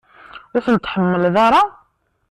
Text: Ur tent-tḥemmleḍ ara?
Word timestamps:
Ur 0.55 0.61
tent-tḥemmleḍ 0.65 1.35
ara? 1.45 1.61